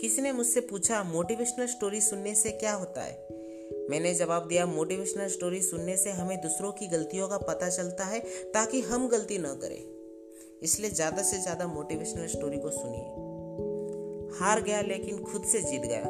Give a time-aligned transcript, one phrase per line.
[0.00, 3.28] किसी ने मुझसे पूछा, मोटिवेशनल स्टोरी सुनने से क्या होता है?
[3.90, 8.20] मैंने जवाब दिया, मोटिवेशनल स्टोरी सुनने से हमें दूसरों की गलतियों का पता चलता है
[8.54, 13.04] ताकि हम गलती न करें। इसलिए ज़्यादा से ज़्यादा मोटिवेशनल स्टोरी को सुनिए।
[14.38, 16.02] हार गया लेकिन खुद से जीत गया।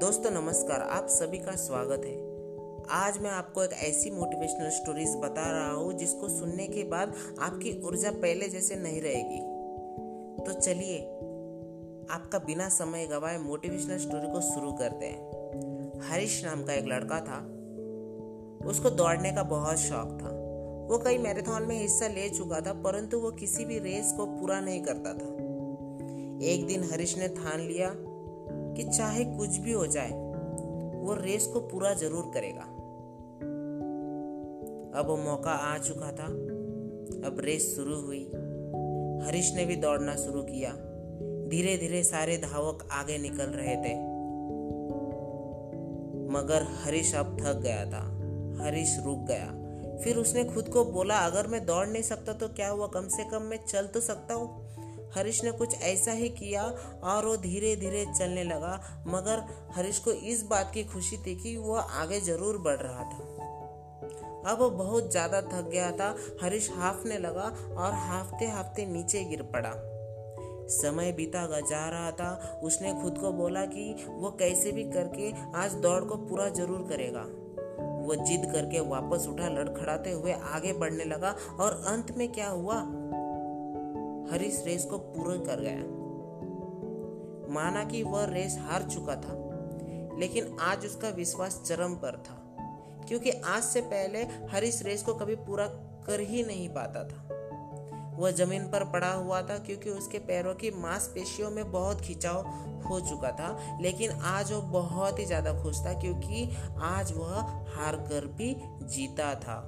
[0.00, 2.16] दोस्तों, नमस्कार, आप सभी का स्वागत है।
[2.90, 7.80] आज मैं आपको एक ऐसी मोटिवेशनल स्टोरीज बता रहा हूँ जिसको सुनने के बाद आपकी
[7.82, 9.40] ऊर्जा पहले जैसे नहीं रहेगी।
[10.44, 10.98] तो चलिए
[12.10, 17.20] आपका बिना समय गवाए मोटिवेशनल स्टोरी को शुरू करते हैं। हरीश नाम का एक लड़का
[17.20, 17.50] था।
[18.68, 20.44] उसको दौड़ने का बहुत शौक था।
[20.90, 24.60] वो कई मैराथन में हिस्सा ले चुका था, परंतु वो किसी भी रेस को पूरा
[24.60, 25.34] नहीं करता था।
[26.44, 27.94] एक दिन हरीश ने ठान लिया
[28.74, 30.10] कि चाहे कुछ भी हो जाए,
[31.02, 32.62] वो रेस को पूरा ज़रूर करेगा।
[35.00, 36.26] अब वो मौका आ चुका था।
[37.28, 38.24] अब रेस शुरू हुई।
[39.26, 40.70] हरीश ने भी दौड़ना शुरू किया।
[41.48, 43.94] धीरे धीरे सारे धावक आगे निकल रहे थे।
[46.32, 48.02] मगर हरीश अब थक गया था।
[48.64, 49.46] हरीश रुक गया।
[50.04, 52.86] फिर उसने खुद को बोला, अगर मैं दौड़ नहीं सकता तो क्या हुआ?
[52.86, 54.62] कम से कम मैं चल तो सकता हूँ।
[55.16, 56.62] हरीश ने कुछ ऐसा ही किया
[57.04, 61.56] और वो धीरे धीरे चलने लगा। मगर हरीश को इस बात की खुशी थी कि
[61.56, 63.32] वह आगे ज़रूर बढ़ रहा था।
[64.50, 67.44] अब वो बहुत ज़्यादा थक गया था। हरीश हाफने लगा
[67.76, 69.70] और हाफते हाफते नीचे गिर पड़ा।
[70.70, 75.74] समय बीता जा रहा था। उसने खुद को बोला कि वो कैसे भी करके आज
[75.76, 77.24] दौड़ को पूरा ज़रूर करेगा।
[78.04, 82.76] वो जिद करके वापस उठा, लड़खड़ाते हुए आगे बढ़ने लगा और अंत में क्या हुआ?
[84.32, 85.82] हरीश रेस को पूरा कर गया।
[87.54, 89.36] माना कि वह रेस हार चुका था,
[90.18, 92.36] लेकिन आज उसका विश्वास चरम पर था,
[93.08, 94.22] क्योंकि आज से पहले
[94.52, 95.66] हरीश रेस को कभी पूरा
[96.06, 97.23] कर ही नहीं पाता था।
[98.18, 102.46] वह ज़मीन पर पड़ा हुआ था क्योंकि उसके पैरों की मांसपेशियों में बहुत खिंचाव
[102.84, 106.48] हो चुका था। लेकिन आज वो बहुत ही ज़्यादा खुश था क्योंकि
[106.84, 107.40] आज वह
[107.76, 108.54] हार कर भी
[108.84, 109.60] जीता था।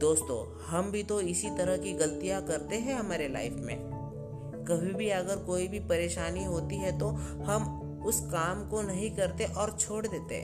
[0.00, 3.76] दोस्तों, हम भी तो इसी तरह की गलतियाँ करते हैं हमारे लाइफ में।
[4.68, 7.08] कभी भी अगर कोई भी परेशानी होती है तो
[7.44, 10.40] हम उस काम को नहीं करते और छोड़ देते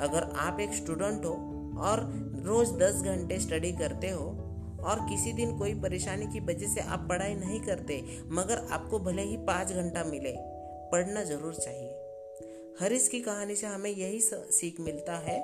[0.00, 1.32] अगर आप एक स्टूडेंट हो
[1.80, 2.00] और
[2.46, 4.24] रोज दस घंटे स्टडी करते हो
[4.84, 9.22] और किसी दिन कोई परेशानी की वजह से आप पढ़ाई नहीं करते, मगर आपको भले
[9.22, 10.34] ही पाँच घंटा मिले,
[10.92, 12.00] पढ़ना ज़रूर चाहिए।
[12.80, 15.38] हरीश की कहानी से हमें यही सीख मिलता है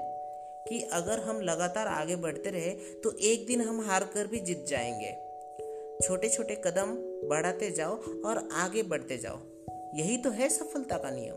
[0.69, 2.71] कि अगर हम लगातार आगे बढ़ते रहे
[3.03, 5.13] तो एक दिन हम हार कर भी जीत जाएँगे।
[6.01, 6.95] छोटे छोटे कदम
[7.29, 9.39] बढ़ाते जाओ और आगे बढ़ते जाओ।
[9.95, 11.37] यही तो है सफलता का नियम।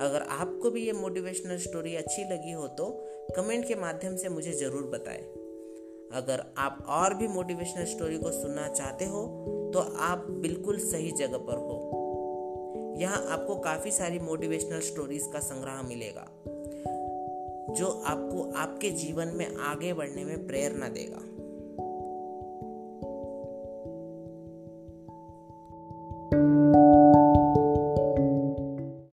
[0.00, 2.86] अगर आपको भी ये मोटिवेशनल स्टोरी अच्छी लगी हो तो
[3.36, 5.22] कमेंट के माध्यम से मुझे ज़रूर बताएँ।
[6.14, 9.22] अगर आप और भी मोटिवेशनल स्टोरी को सुनना चाहते हो
[9.74, 15.82] तो आप बिल्कुल सही जगह पर हो। यहाँ आपको काफ़ी सारी मोटिवेशनल स्टोरीज का संग्रह
[15.82, 16.26] मिलेगा,
[17.74, 21.22] जो आपको आपके जीवन में आगे बढ़ने में प्रेरणा देगा।